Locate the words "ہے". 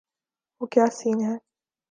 1.27-1.35